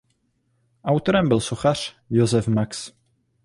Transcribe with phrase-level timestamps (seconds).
[0.83, 2.93] Autorem byl sochař Josef Max.